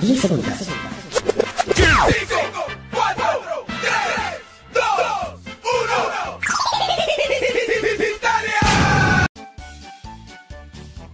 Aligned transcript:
10 0.00 0.20
segundos. 0.20 0.54
5, 0.54 0.70
4, 2.92 3.24
3, 3.66 3.92
2, 4.72 4.82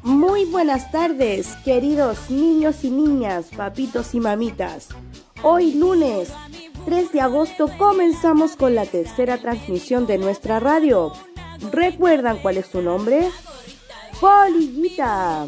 1. 0.04 0.16
Muy 0.16 0.44
buenas 0.44 0.90
tardes, 0.92 1.48
queridos 1.64 2.30
niños 2.30 2.84
y 2.84 2.90
niñas, 2.90 3.46
papitos 3.56 4.14
y 4.14 4.20
mamitas. 4.20 4.88
Hoy 5.42 5.74
lunes 5.74 6.28
3 6.84 7.10
de 7.12 7.20
agosto 7.20 7.68
comenzamos 7.76 8.54
con 8.54 8.76
la 8.76 8.86
tercera 8.86 9.38
transmisión 9.38 10.06
de 10.06 10.18
nuestra 10.18 10.60
radio. 10.60 11.12
¿Recuerdan 11.72 12.38
cuál 12.38 12.58
es 12.58 12.66
su 12.66 12.80
nombre? 12.82 13.28
Polillita. 14.20 15.46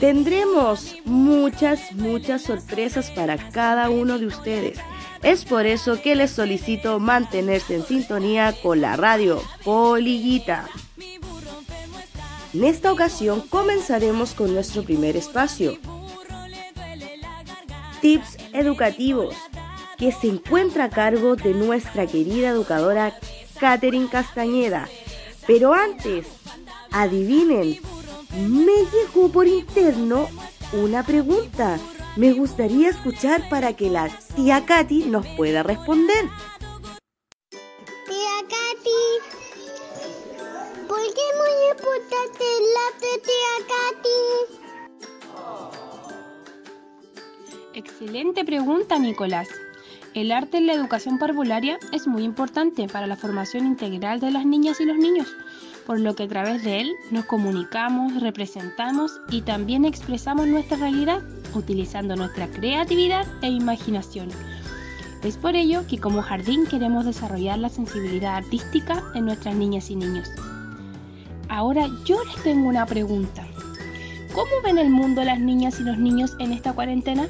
Tendremos 0.00 0.94
muchas, 1.06 1.92
muchas 1.92 2.42
sorpresas 2.42 3.10
para 3.10 3.38
cada 3.50 3.88
uno 3.88 4.18
de 4.18 4.26
ustedes. 4.26 4.78
Es 5.22 5.46
por 5.46 5.64
eso 5.64 6.02
que 6.02 6.14
les 6.14 6.30
solicito 6.30 7.00
mantenerse 7.00 7.76
en 7.76 7.86
sintonía 7.86 8.54
con 8.62 8.82
la 8.82 8.96
radio 8.96 9.42
Polillita. 9.64 10.68
En 12.52 12.64
esta 12.64 12.92
ocasión 12.92 13.40
comenzaremos 13.48 14.34
con 14.34 14.52
nuestro 14.52 14.82
primer 14.82 15.16
espacio. 15.16 15.78
Tips 18.02 18.36
educativos, 18.52 19.34
que 19.96 20.12
se 20.12 20.28
encuentra 20.28 20.84
a 20.84 20.90
cargo 20.90 21.36
de 21.36 21.54
nuestra 21.54 22.06
querida 22.06 22.50
educadora 22.50 23.18
Catherine 23.58 24.08
Castañeda. 24.10 24.88
Pero 25.46 25.72
antes, 25.72 26.26
adivinen 26.90 27.78
me 28.36 28.84
llegó 28.92 29.28
por 29.30 29.46
interno 29.46 30.28
una 30.72 31.02
pregunta. 31.02 31.78
Me 32.16 32.32
gustaría 32.32 32.90
escuchar 32.90 33.48
para 33.48 33.72
que 33.74 33.90
la 33.90 34.08
tía 34.34 34.64
Katy 34.64 35.04
nos 35.04 35.26
pueda 35.36 35.62
responder. 35.62 36.24
Tía 37.50 38.42
Katy, 38.42 39.04
¿por 40.86 40.98
qué 40.98 41.06
es 41.06 41.36
muy 41.38 41.54
importante 41.72 42.44
el 42.58 42.64
arte, 42.88 43.06
tía 43.24 43.54
Katy? 43.68 44.20
Excelente 47.74 48.44
pregunta, 48.44 48.98
Nicolás. 48.98 49.48
El 50.14 50.32
arte 50.32 50.56
en 50.56 50.66
la 50.66 50.72
educación 50.72 51.18
parvularia 51.18 51.78
es 51.92 52.06
muy 52.06 52.22
importante 52.22 52.88
para 52.88 53.06
la 53.06 53.16
formación 53.16 53.66
integral 53.66 54.20
de 54.20 54.30
las 54.30 54.46
niñas 54.46 54.80
y 54.80 54.86
los 54.86 54.96
niños 54.96 55.28
por 55.86 56.00
lo 56.00 56.16
que 56.16 56.24
a 56.24 56.28
través 56.28 56.64
de 56.64 56.80
él 56.80 56.96
nos 57.10 57.24
comunicamos, 57.26 58.20
representamos 58.20 59.20
y 59.30 59.42
también 59.42 59.84
expresamos 59.84 60.46
nuestra 60.48 60.76
realidad 60.76 61.22
utilizando 61.54 62.16
nuestra 62.16 62.48
creatividad 62.48 63.24
e 63.40 63.48
imaginación. 63.48 64.28
Es 65.22 65.36
por 65.36 65.54
ello 65.54 65.86
que 65.88 65.98
como 65.98 66.22
jardín 66.22 66.66
queremos 66.66 67.04
desarrollar 67.04 67.58
la 67.58 67.68
sensibilidad 67.68 68.36
artística 68.36 69.02
en 69.14 69.24
nuestras 69.26 69.54
niñas 69.54 69.90
y 69.90 69.96
niños. 69.96 70.28
Ahora 71.48 71.88
yo 72.04 72.22
les 72.24 72.42
tengo 72.42 72.68
una 72.68 72.84
pregunta. 72.84 73.46
¿Cómo 74.34 74.50
ven 74.62 74.78
el 74.78 74.90
mundo 74.90 75.24
las 75.24 75.40
niñas 75.40 75.80
y 75.80 75.84
los 75.84 75.98
niños 75.98 76.36
en 76.40 76.52
esta 76.52 76.72
cuarentena? 76.72 77.26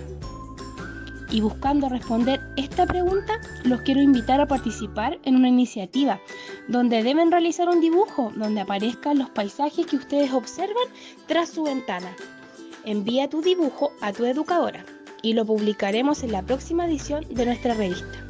Y 1.30 1.40
buscando 1.40 1.88
responder 1.88 2.40
esta 2.56 2.86
pregunta, 2.86 3.34
los 3.64 3.82
quiero 3.82 4.00
invitar 4.00 4.40
a 4.40 4.46
participar 4.46 5.18
en 5.24 5.36
una 5.36 5.48
iniciativa 5.48 6.20
donde 6.68 7.02
deben 7.02 7.30
realizar 7.30 7.68
un 7.68 7.80
dibujo 7.80 8.32
donde 8.34 8.60
aparezcan 8.60 9.18
los 9.18 9.30
paisajes 9.30 9.86
que 9.86 9.96
ustedes 9.96 10.32
observan 10.32 10.86
tras 11.26 11.50
su 11.50 11.64
ventana. 11.64 12.14
Envía 12.84 13.28
tu 13.28 13.42
dibujo 13.42 13.92
a 14.00 14.12
tu 14.12 14.24
educadora 14.24 14.84
y 15.22 15.32
lo 15.32 15.44
publicaremos 15.44 16.22
en 16.22 16.32
la 16.32 16.42
próxima 16.42 16.86
edición 16.86 17.24
de 17.30 17.46
nuestra 17.46 17.74
revista. 17.74 18.26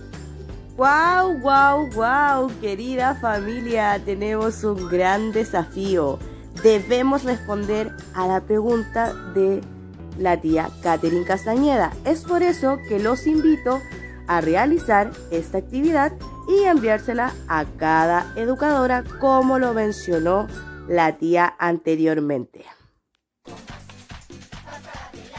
¡Wow, 0.76 1.38
wow, 1.40 1.90
wow! 1.94 2.50
Querida 2.60 3.14
familia, 3.14 4.00
tenemos 4.04 4.62
un 4.62 4.88
gran 4.88 5.32
desafío. 5.32 6.18
Debemos 6.62 7.24
responder 7.24 7.92
a 8.14 8.26
la 8.26 8.40
pregunta 8.42 9.14
de 9.34 9.62
la 10.18 10.38
tía 10.40 10.68
Catherine 10.82 11.24
Castañeda. 11.24 11.92
Es 12.04 12.24
por 12.24 12.42
eso 12.42 12.78
que 12.88 12.98
los 12.98 13.26
invito 13.26 13.76
a 13.76 14.05
realizar 14.40 15.10
esta 15.30 15.58
actividad 15.58 16.12
y 16.48 16.64
enviársela 16.64 17.32
a 17.48 17.64
cada 17.64 18.32
educadora 18.36 19.04
como 19.20 19.58
lo 19.58 19.74
mencionó 19.74 20.46
la 20.88 21.16
tía 21.16 21.54
anteriormente. 21.58 22.64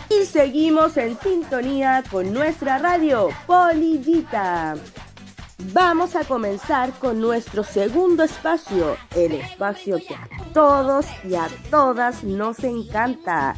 Y 0.09 0.25
seguimos 0.25 0.97
en 0.97 1.19
sintonía 1.19 2.03
con 2.09 2.33
nuestra 2.33 2.77
radio 2.77 3.29
Polillita. 3.45 4.75
Vamos 5.73 6.15
a 6.15 6.23
comenzar 6.23 6.91
con 6.99 7.19
nuestro 7.19 7.63
segundo 7.63 8.23
espacio, 8.23 8.95
el 9.15 9.33
espacio 9.33 9.97
que 9.97 10.15
a 10.15 10.27
todos 10.53 11.05
y 11.23 11.35
a 11.35 11.47
todas 11.69 12.23
nos 12.23 12.63
encanta, 12.63 13.55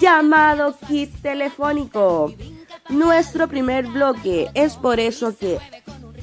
llamado 0.00 0.74
Kit 0.88 1.22
Telefónico. 1.22 2.32
Nuestro 2.88 3.48
primer 3.48 3.86
bloque 3.86 4.50
es 4.54 4.76
por 4.76 4.98
eso 4.98 5.36
que 5.36 5.58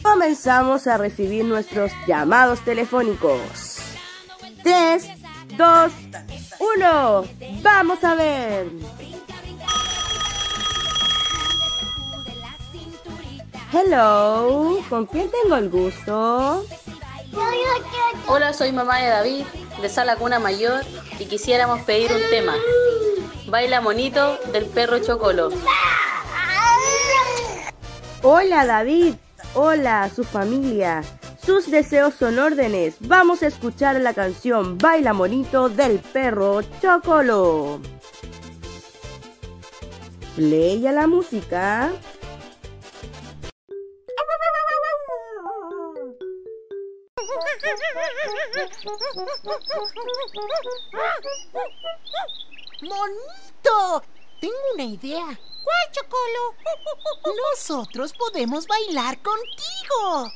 comenzamos 0.02 0.88
a 0.88 0.98
recibir 0.98 1.46
nuestros 1.46 1.92
llamados 2.08 2.62
telefónicos. 2.62 3.78
3, 4.64 5.08
2, 5.58 5.92
1. 6.78 7.26
Vamos 7.62 8.04
a 8.04 8.16
ver. 8.16 8.68
Hello, 13.72 14.80
¿con 14.90 15.06
quién 15.06 15.30
tengo 15.30 15.56
el 15.58 15.70
gusto? 15.70 16.66
Hola, 18.28 18.54
soy 18.54 18.72
mamá 18.72 19.00
de 19.00 19.08
David, 19.08 19.46
de 19.82 19.90
Sala 19.90 20.16
Cuna 20.16 20.40
Mayor, 20.40 20.84
y 21.20 21.26
quisiéramos 21.26 21.82
pedir 21.82 22.12
un 22.12 22.22
tema. 22.30 22.56
Baila 23.48 23.82
monito 23.82 24.40
del 24.52 24.66
perro 24.66 25.00
Chocolo. 25.00 25.50
Hola 28.28 28.66
David, 28.66 29.14
hola 29.54 30.10
su 30.10 30.24
familia. 30.24 31.04
Sus 31.40 31.70
deseos 31.70 32.16
son 32.16 32.40
órdenes. 32.40 32.96
Vamos 33.02 33.44
a 33.44 33.48
escuchar 33.48 34.02
la 34.02 34.16
canción 34.16 34.80
Baila 34.80 35.14
monito 35.14 35.70
del 35.70 36.00
perro 36.00 36.64
Chocolo. 36.82 37.80
Play 40.36 40.80
la 40.80 41.06
música. 41.06 41.92
¡Monito! 52.82 54.15
Tengo 54.46 54.58
una 54.76 54.84
idea. 54.84 55.26
¿Cuál, 55.64 55.92
Chocolo? 55.92 56.54
Nosotros 57.52 58.14
podemos 58.14 58.68
bailar 58.68 59.18
contigo. 59.24 60.32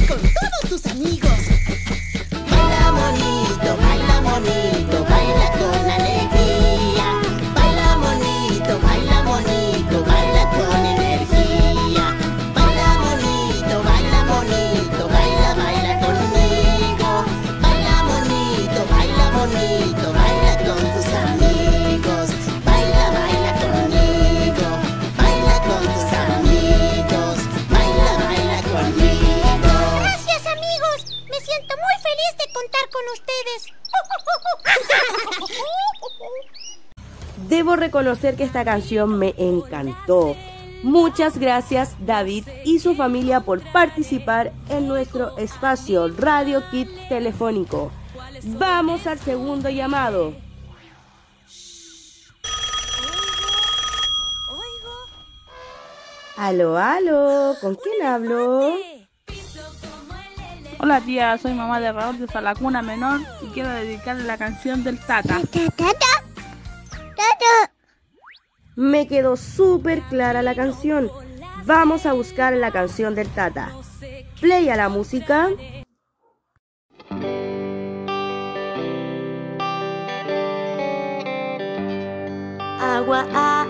estás 0.05 0.44
reconocer 38.15 38.37
que 38.37 38.45
esta 38.45 38.65
canción 38.65 39.19
me 39.19 39.35
encantó. 39.39 40.37
Muchas 40.83 41.39
gracias 41.39 41.97
David 41.99 42.47
y 42.65 42.79
su 42.79 42.95
familia 42.95 43.41
por 43.41 43.61
participar 43.73 44.53
en 44.69 44.87
nuestro 44.87 45.37
espacio 45.39 46.09
Radio 46.09 46.63
Kit 46.71 46.89
Telefónico. 47.09 47.91
Vamos 48.59 49.07
al 49.07 49.19
segundo 49.19 49.71
llamado. 49.71 50.35
Aló, 56.37 56.77
aló, 56.77 57.55
¿con 57.61 57.77
quién 57.77 58.07
hablo? 58.07 58.75
Hola 60.79 61.01
tía, 61.01 61.39
soy 61.39 61.55
mamá 61.55 61.81
de 61.81 61.93
Raúl 61.93 62.19
de 62.19 62.27
Salacuna 62.27 62.83
Menor 62.83 63.21
y 63.41 63.47
quiero 63.49 63.71
dedicarle 63.71 64.25
la 64.25 64.37
canción 64.37 64.85
del 64.85 64.99
Tata. 64.99 65.41
Me 68.77 69.07
quedó 69.07 69.37
súper 69.37 70.01
clara 70.03 70.43
la 70.43 70.55
canción. 70.55 71.11
Vamos 71.65 72.07
a 72.07 72.13
buscar 72.13 72.53
la 72.55 72.71
canción 72.71 73.15
del 73.15 73.29
Tata. 73.29 73.73
Play 74.41 74.69
a 74.69 74.77
la 74.77 74.89
música. 74.89 75.51
Agua, 82.81 83.27
ah, 83.33 83.67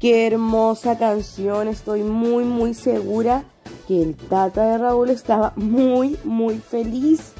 Qué 0.00 0.26
hermosa 0.26 0.96
canción. 0.96 1.68
Estoy 1.68 2.02
muy, 2.02 2.44
muy 2.44 2.72
segura 2.72 3.44
que 3.86 4.00
el 4.00 4.16
tata 4.16 4.64
de 4.64 4.78
Raúl 4.78 5.10
estaba 5.10 5.52
muy, 5.56 6.16
muy 6.24 6.56
feliz. 6.56 7.32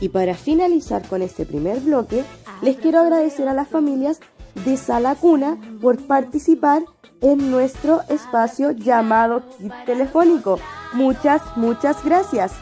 Y 0.00 0.08
para 0.08 0.34
finalizar 0.34 1.06
con 1.06 1.20
este 1.20 1.44
primer 1.44 1.80
bloque, 1.80 2.24
les 2.62 2.78
quiero 2.78 3.00
agradecer 3.00 3.46
a 3.46 3.52
las 3.52 3.68
familias 3.68 4.20
de 4.64 4.78
Sala 4.78 5.16
Cuna 5.16 5.58
por 5.82 5.98
participar 6.06 6.82
en 7.20 7.50
nuestro 7.50 8.00
espacio 8.08 8.70
llamado 8.70 9.42
Kit 9.58 9.72
Telefónico. 9.84 10.58
Muchas, 10.94 11.42
muchas 11.56 12.02
gracias. 12.02 12.52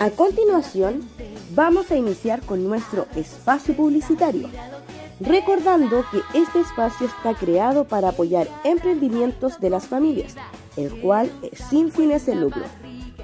A 0.00 0.10
continuación, 0.10 1.02
vamos 1.54 1.90
a 1.90 1.96
iniciar 1.96 2.40
con 2.42 2.64
nuestro 2.64 3.06
espacio 3.16 3.74
publicitario, 3.74 4.48
recordando 5.20 6.04
que 6.10 6.20
este 6.38 6.60
espacio 6.60 7.06
está 7.06 7.34
creado 7.34 7.84
para 7.84 8.10
apoyar 8.10 8.48
emprendimientos 8.64 9.60
de 9.60 9.70
las 9.70 9.86
familias, 9.86 10.36
el 10.76 11.00
cual 11.00 11.30
es 11.42 11.58
sin 11.68 11.92
fines 11.92 12.26
de 12.26 12.36
lucro. 12.36 12.62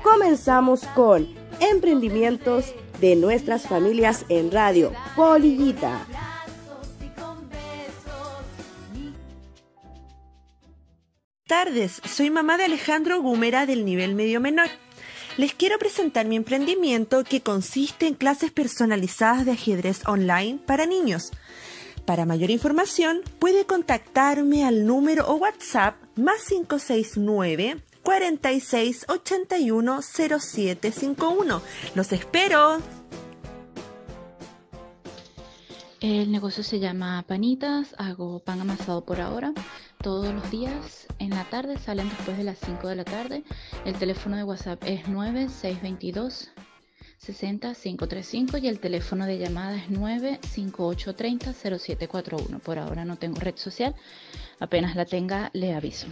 Comenzamos 0.02 0.80
con 0.94 1.26
emprendimientos 1.60 2.74
de 3.00 3.16
nuestras 3.16 3.66
familias 3.66 4.24
en 4.28 4.50
radio 4.50 4.92
Polillita. 5.14 6.06
tardes, 11.46 12.02
soy 12.04 12.28
mamá 12.28 12.58
de 12.58 12.64
Alejandro 12.64 13.22
Gúmera 13.22 13.66
del 13.66 13.84
nivel 13.84 14.14
medio 14.14 14.40
menor. 14.40 14.68
Les 15.36 15.52
quiero 15.52 15.78
presentar 15.78 16.24
mi 16.24 16.36
emprendimiento 16.36 17.22
que 17.22 17.42
consiste 17.42 18.06
en 18.06 18.14
clases 18.14 18.50
personalizadas 18.52 19.44
de 19.44 19.52
ajedrez 19.52 20.00
online 20.06 20.58
para 20.64 20.86
niños. 20.86 21.30
Para 22.06 22.24
mayor 22.24 22.50
información 22.50 23.20
puede 23.38 23.66
contactarme 23.66 24.64
al 24.64 24.86
número 24.86 25.26
o 25.28 25.34
WhatsApp 25.34 25.96
más 26.14 26.46
569 26.48 27.82
46 28.02 29.04
81 29.08 30.00
0751. 30.00 31.62
Los 31.94 32.12
espero. 32.12 32.78
El 36.00 36.32
negocio 36.32 36.62
se 36.62 36.78
llama 36.78 37.24
Panitas, 37.26 37.94
hago 37.98 38.38
pan 38.38 38.62
amasado 38.62 39.04
por 39.04 39.20
ahora. 39.20 39.52
Todos 40.06 40.32
los 40.32 40.48
días 40.52 41.08
en 41.18 41.30
la 41.30 41.42
tarde 41.50 41.78
salen 41.78 42.08
después 42.08 42.38
de 42.38 42.44
las 42.44 42.58
5 42.60 42.86
de 42.86 42.94
la 42.94 43.02
tarde. 43.02 43.42
El 43.84 43.94
teléfono 43.94 44.36
de 44.36 44.44
WhatsApp 44.44 44.80
es 44.86 45.08
9622 45.08 46.52
60535 47.18 48.58
y 48.58 48.68
el 48.68 48.78
teléfono 48.78 49.26
de 49.26 49.38
llamada 49.38 49.74
es 49.74 49.90
95830 49.90 51.52
0741. 51.52 52.60
Por 52.60 52.78
ahora 52.78 53.04
no 53.04 53.16
tengo 53.16 53.40
red 53.40 53.56
social, 53.56 53.96
apenas 54.60 54.94
la 54.94 55.06
tenga 55.06 55.50
le 55.54 55.74
aviso. 55.74 56.06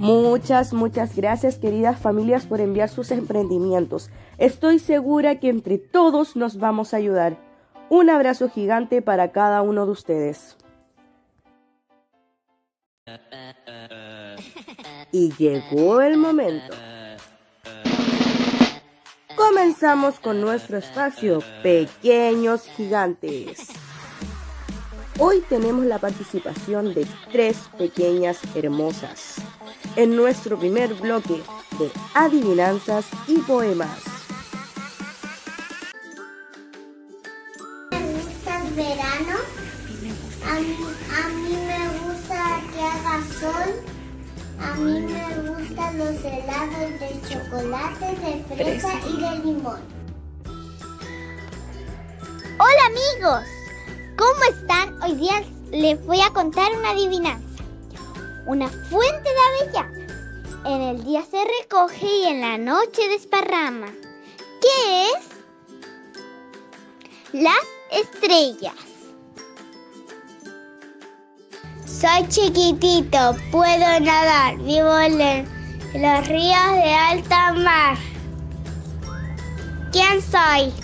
Muchas, 0.00 0.72
muchas 0.72 1.14
gracias 1.14 1.60
queridas 1.60 1.96
familias 1.96 2.44
por 2.46 2.60
enviar 2.60 2.88
sus 2.88 3.12
emprendimientos. 3.12 4.10
Estoy 4.38 4.80
segura 4.80 5.38
que 5.38 5.50
entre 5.50 5.78
todos 5.78 6.34
nos 6.34 6.58
vamos 6.58 6.92
a 6.92 6.96
ayudar. 6.96 7.38
Un 7.88 8.10
abrazo 8.10 8.50
gigante 8.50 9.00
para 9.00 9.30
cada 9.30 9.62
uno 9.62 9.86
de 9.86 9.92
ustedes. 9.92 10.56
Y 15.12 15.32
llegó 15.36 16.00
el 16.00 16.16
momento. 16.16 16.74
Comenzamos 19.36 20.18
con 20.18 20.40
nuestro 20.40 20.78
espacio 20.78 21.40
Pequeños 21.62 22.62
Gigantes. 22.76 23.68
Hoy 25.18 25.40
tenemos 25.48 25.84
la 25.86 25.98
participación 25.98 26.94
de 26.94 27.06
tres 27.30 27.56
pequeñas 27.78 28.38
hermosas 28.54 29.36
en 29.94 30.16
nuestro 30.16 30.58
primer 30.58 30.92
bloque 30.94 31.42
de 31.78 31.90
adivinanzas 32.14 33.06
y 33.28 33.38
poemas. 33.38 34.02
Me 37.92 38.00
gusta 38.00 38.62
el 38.62 38.74
verano, 38.74 39.38
a 40.44 41.35
a 43.44 44.74
mí 44.76 45.00
me 45.00 45.50
gustan 45.50 45.98
los 45.98 46.24
helados 46.24 47.00
de 47.00 47.20
chocolate, 47.28 48.16
de 48.16 48.56
fresa 48.56 48.98
y 49.06 49.20
de 49.20 49.44
limón. 49.44 49.80
Hola 52.58 52.86
amigos, 52.86 53.44
¿cómo 54.16 54.42
están? 54.48 55.02
Hoy 55.02 55.16
día 55.16 55.44
les 55.70 56.02
voy 56.06 56.22
a 56.22 56.30
contar 56.30 56.72
una 56.78 56.92
adivinanza. 56.92 57.62
Una 58.46 58.68
fuente 58.68 59.28
de 59.28 59.64
avellana. 59.64 60.06
En 60.64 60.80
el 60.80 61.04
día 61.04 61.22
se 61.30 61.44
recoge 61.60 62.06
y 62.06 62.24
en 62.24 62.40
la 62.40 62.56
noche 62.56 63.06
desparrama. 63.08 63.88
¿Qué 64.62 65.08
es? 65.08 65.26
Las 67.32 67.66
estrellas. 67.92 68.85
Soy 71.98 72.28
chiquitito, 72.28 73.34
puedo 73.50 74.00
nadar, 74.00 74.58
vivo 74.58 75.00
en 75.00 75.46
los 75.94 76.28
ríos 76.28 76.72
de 76.74 76.92
alta 76.92 77.54
mar. 77.54 77.96
¿Quién 79.92 80.20
soy? 80.20 80.74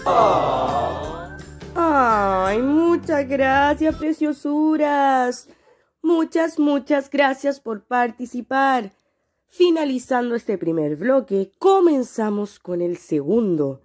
Ay, 1.75 2.63
muchas 2.63 3.29
gracias, 3.29 3.95
preciosuras. 3.97 5.51
Muchas, 6.01 6.59
muchas 6.59 7.11
gracias 7.11 7.61
por 7.61 7.85
participar. 7.85 8.95
Finalizando 9.49 10.35
este 10.35 10.57
primer 10.57 10.97
bloque, 10.97 11.53
comenzamos 11.59 12.59
con 12.59 12.81
el 12.81 12.97
segundo. 12.97 13.83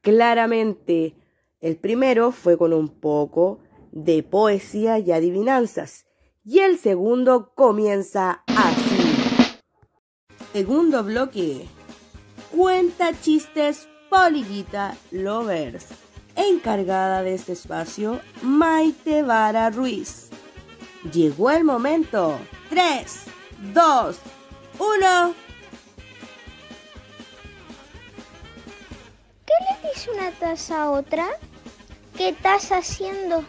Claramente, 0.00 1.16
el 1.60 1.76
primero 1.76 2.30
fue 2.30 2.56
con 2.56 2.72
un 2.72 2.88
poco 2.88 3.58
de 3.90 4.22
poesía 4.22 5.00
y 5.00 5.10
adivinanzas. 5.10 6.04
Y 6.44 6.60
el 6.60 6.78
segundo 6.78 7.52
comienza 7.54 8.42
así. 8.46 9.58
Segundo 10.52 11.04
bloque. 11.04 11.66
Cuenta 12.50 13.18
chistes 13.20 13.88
Poliguita 14.08 14.96
Lovers. 15.10 15.86
Encargada 16.36 17.22
de 17.22 17.34
este 17.34 17.52
espacio, 17.52 18.20
Maite 18.42 19.22
Vara 19.22 19.70
Ruiz. 19.70 20.30
Llegó 21.12 21.50
el 21.50 21.64
momento. 21.64 22.38
3, 22.70 23.24
2, 23.74 24.16
1. 24.78 25.34
¿Qué 29.46 29.52
le 29.64 29.90
dice 29.90 30.10
una 30.12 30.30
taza 30.30 30.84
a 30.84 30.90
otra? 30.90 31.26
¿Qué 32.16 32.30
estás 32.30 32.70
haciendo? 32.72 33.44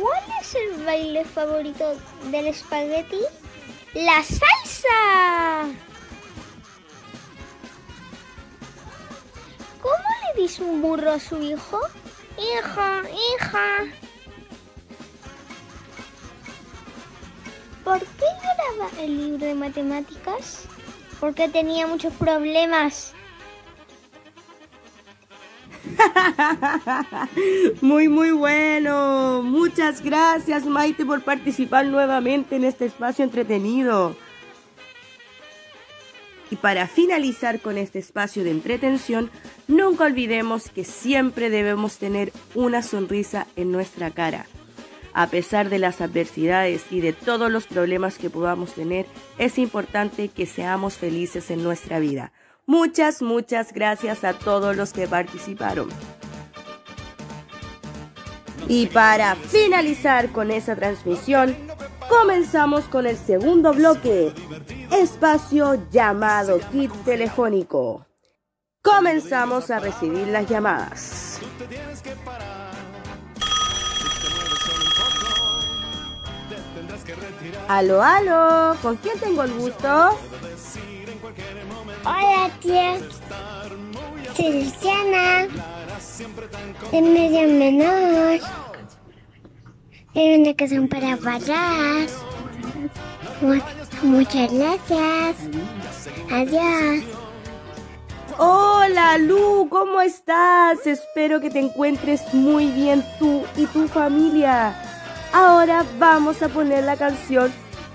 ¿Cuál 0.00 0.24
es 0.42 0.54
el 0.54 0.84
baile 0.84 1.24
favorito 1.24 1.96
del 2.30 2.48
espagueti? 2.48 3.20
¡La 3.94 4.22
salsa! 4.22 5.68
¿Cómo 9.80 10.04
le 10.34 10.42
dice 10.42 10.62
un 10.62 10.82
burro 10.82 11.12
a 11.12 11.18
su 11.18 11.40
hijo? 11.42 11.80
Hija, 12.36 13.02
hija. 13.08 13.86
¿Por 17.82 18.00
qué 18.00 18.26
lloraba 18.42 18.90
el 19.00 19.16
libro 19.16 19.46
de 19.46 19.54
matemáticas? 19.54 20.64
Porque 21.20 21.48
tenía 21.48 21.86
muchos 21.86 22.12
problemas. 22.14 23.15
muy, 27.80 28.08
muy 28.08 28.30
bueno. 28.30 29.42
Muchas 29.42 30.02
gracias, 30.02 30.66
Maite, 30.66 31.04
por 31.04 31.22
participar 31.22 31.86
nuevamente 31.86 32.56
en 32.56 32.64
este 32.64 32.86
espacio 32.86 33.24
entretenido. 33.24 34.16
Y 36.50 36.56
para 36.56 36.86
finalizar 36.86 37.60
con 37.60 37.76
este 37.76 37.98
espacio 37.98 38.44
de 38.44 38.52
entretención, 38.52 39.30
nunca 39.66 40.04
olvidemos 40.04 40.70
que 40.70 40.84
siempre 40.84 41.50
debemos 41.50 41.98
tener 41.98 42.32
una 42.54 42.82
sonrisa 42.82 43.46
en 43.56 43.72
nuestra 43.72 44.10
cara. 44.10 44.46
A 45.12 45.28
pesar 45.28 45.70
de 45.70 45.78
las 45.78 46.00
adversidades 46.00 46.84
y 46.90 47.00
de 47.00 47.12
todos 47.12 47.50
los 47.50 47.66
problemas 47.66 48.18
que 48.18 48.30
podamos 48.30 48.74
tener, 48.74 49.06
es 49.38 49.58
importante 49.58 50.28
que 50.28 50.46
seamos 50.46 50.98
felices 50.98 51.50
en 51.50 51.64
nuestra 51.64 51.98
vida. 51.98 52.32
Muchas, 52.66 53.22
muchas 53.22 53.72
gracias 53.72 54.24
a 54.24 54.32
todos 54.32 54.74
los 54.76 54.92
que 54.92 55.06
participaron. 55.06 55.88
Y 58.68 58.86
para 58.88 59.36
finalizar 59.36 60.32
con 60.32 60.50
esa 60.50 60.74
transmisión, 60.74 61.56
comenzamos 62.08 62.84
con 62.86 63.06
el 63.06 63.16
segundo 63.16 63.72
bloque, 63.72 64.32
espacio 64.90 65.88
llamado 65.92 66.58
kit 66.72 66.90
telefónico. 67.04 68.04
Comenzamos 68.82 69.70
a 69.70 69.78
recibir 69.78 70.26
las 70.26 70.48
llamadas. 70.48 71.40
Aló, 77.68 78.02
aló, 78.02 78.76
¿con 78.82 78.96
quién 78.96 79.18
tengo 79.20 79.44
el 79.44 79.52
gusto? 79.52 80.18
Hola, 82.06 82.50
tía. 82.60 82.98
Soy 84.36 84.64
Luciana. 84.64 85.46
De 86.92 87.02
medio 87.02 87.48
menor. 87.48 88.38
Era 90.14 90.38
una 90.42 90.54
canción 90.54 90.88
para 90.88 91.16
bailar. 91.16 92.06
Mu- 93.40 93.60
Muchas 94.02 94.52
gracias. 94.52 95.36
Adiós. 96.30 97.04
Hola 98.38 99.16
Lu, 99.18 99.68
¿cómo 99.70 100.00
estás? 100.02 100.86
Espero 100.86 101.40
que 101.40 101.48
te 101.50 101.58
encuentres 101.60 102.22
muy 102.34 102.66
bien 102.66 103.02
tú 103.18 103.44
y 103.56 103.64
tu 103.66 103.88
familia. 103.88 104.74
Ahora 105.32 105.84
vamos 105.98 106.42
a 106.42 106.48
poner 106.48 106.84
la 106.84 106.96
canción 106.96 107.50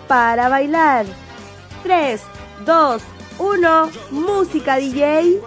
para 0.08 0.50
bailar. 0.50 1.06
3, 1.84 2.22
2, 2.66 3.02
1, 3.38 3.90
música 4.12 4.78
DJ. 4.78 5.42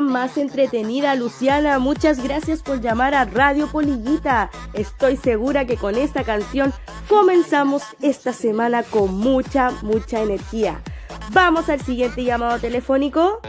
Más 0.00 0.36
entretenida, 0.36 1.14
Luciana. 1.14 1.78
Muchas 1.78 2.22
gracias 2.22 2.62
por 2.62 2.80
llamar 2.80 3.14
a 3.14 3.24
Radio 3.24 3.68
Polillita. 3.68 4.50
Estoy 4.72 5.16
segura 5.16 5.66
que 5.66 5.76
con 5.76 5.94
esta 5.94 6.24
canción 6.24 6.72
comenzamos 7.08 7.84
esta 8.02 8.32
semana 8.32 8.82
con 8.82 9.14
mucha, 9.14 9.70
mucha 9.82 10.20
energía. 10.20 10.82
Vamos 11.30 11.68
al 11.68 11.80
siguiente 11.80 12.24
llamado 12.24 12.58
telefónico. 12.58 13.40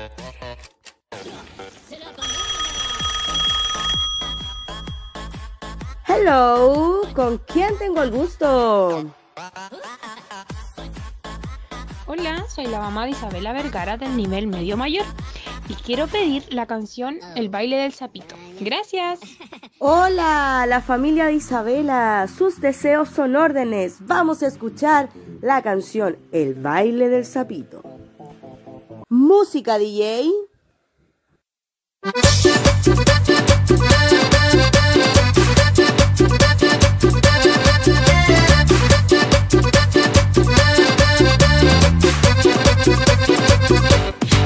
Hello, 6.08 7.02
¿con 7.15 7.39
quién 7.39 7.76
tengo 7.80 8.04
el 8.04 8.12
gusto? 8.12 9.06
Hola, 12.06 12.46
soy 12.50 12.68
la 12.68 12.80
mamá 12.80 13.06
de 13.06 13.12
Isabela 13.12 13.52
Vergara 13.54 13.98
del 13.98 14.15
nivel 14.15 14.48
medio 14.48 14.78
mayor 14.78 15.06
y 15.70 15.74
quiero 15.76 16.08
pedir 16.08 16.44
la 16.52 16.66
canción 16.66 17.20
El 17.36 17.50
baile 17.50 17.78
del 17.78 17.94
sapito. 17.94 18.36
Gracias. 18.60 19.20
Hola, 19.78 20.66
la 20.68 20.82
familia 20.82 21.28
de 21.28 21.34
Isabela. 21.34 22.28
Sus 22.28 22.60
deseos 22.60 23.10
son 23.10 23.36
órdenes. 23.36 23.98
Vamos 24.02 24.44
a 24.44 24.48
escuchar 24.48 25.10
la 25.42 25.62
canción 25.62 26.18
El 26.32 26.56
baile 26.56 27.08
del 27.08 27.26
sapito. 27.26 27.84
Música 29.10 29.78
DJ. 29.78 30.30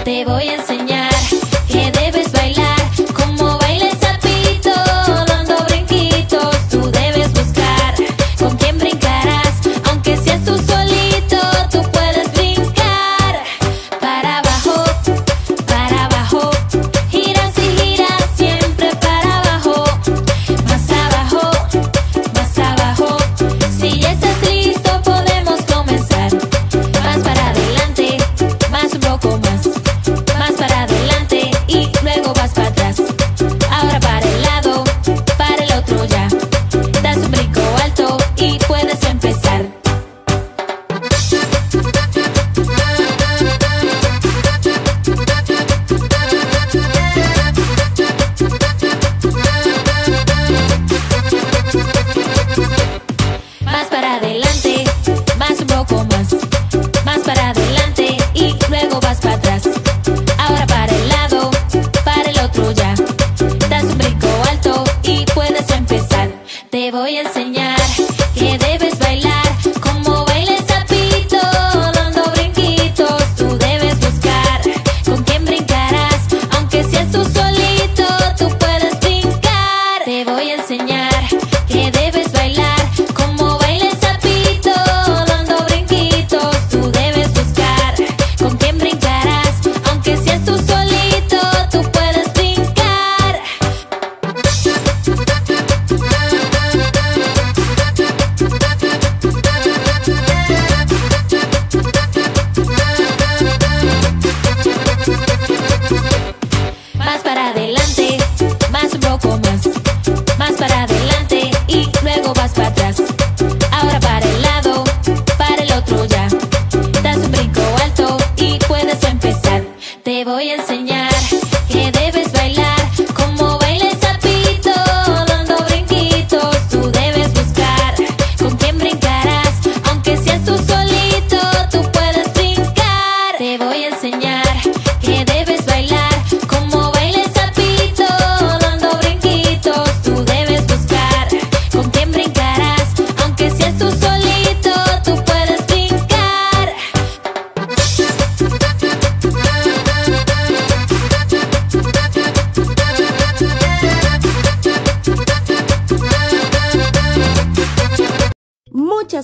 Te 0.03 0.25
voy 0.25 0.49
a 0.49 0.61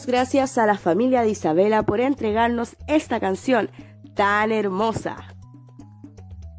gracias 0.09 0.57
a 0.57 0.65
la 0.65 0.75
familia 0.75 1.21
de 1.21 1.29
Isabela 1.29 1.83
por 1.83 1.99
entregarnos 1.99 2.75
esta 2.87 3.19
canción 3.19 3.69
tan 4.15 4.51
hermosa. 4.51 5.35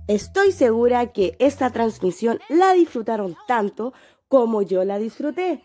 Estoy 0.06 0.52
segura 0.52 1.08
que 1.08 1.34
esta 1.40 1.70
transmisión 1.70 2.38
la 2.48 2.74
disfrutaron 2.74 3.36
tanto 3.48 3.92
como 4.28 4.62
yo 4.62 4.84
la 4.84 5.00
disfruté. 5.00 5.64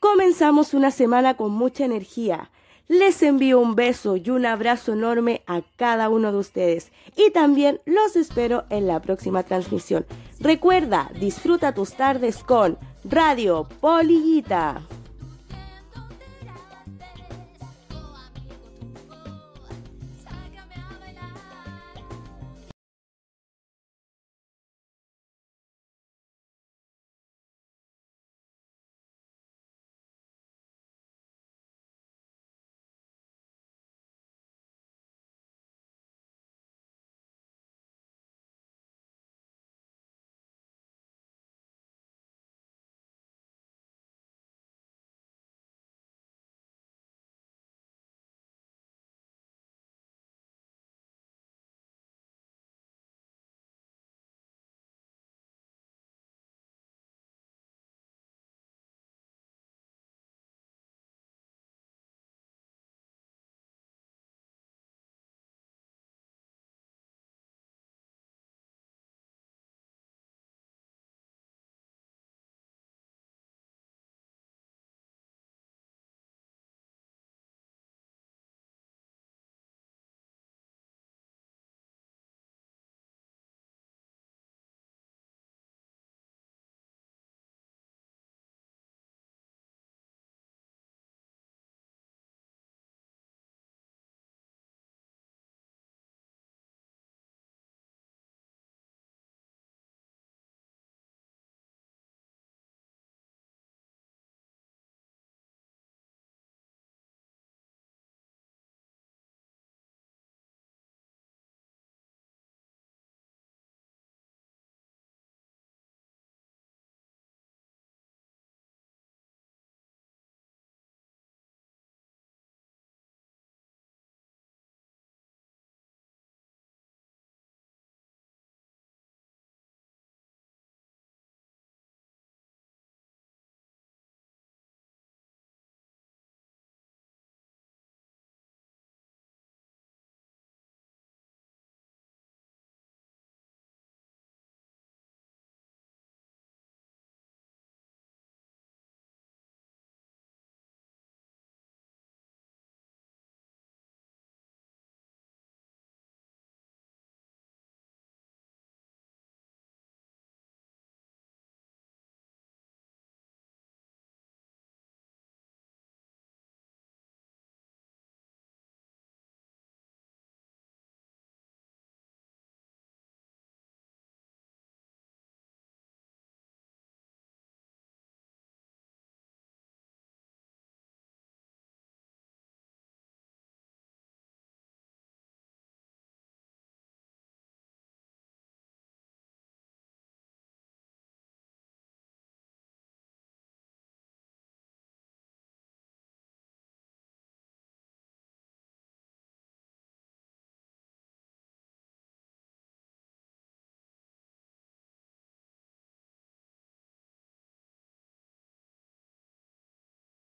Comenzamos 0.00 0.74
una 0.74 0.90
semana 0.90 1.36
con 1.36 1.52
mucha 1.52 1.84
energía. 1.84 2.50
Les 2.88 3.22
envío 3.22 3.60
un 3.60 3.76
beso 3.76 4.16
y 4.16 4.30
un 4.30 4.44
abrazo 4.44 4.94
enorme 4.94 5.42
a 5.46 5.62
cada 5.76 6.08
uno 6.08 6.32
de 6.32 6.38
ustedes 6.38 6.90
y 7.16 7.30
también 7.30 7.80
los 7.86 8.16
espero 8.16 8.64
en 8.68 8.88
la 8.88 9.00
próxima 9.00 9.44
transmisión. 9.44 10.04
Recuerda, 10.40 11.12
disfruta 11.20 11.72
tus 11.72 11.94
tardes 11.94 12.42
con 12.42 12.78
Radio 13.04 13.68
Polillita. 13.80 14.82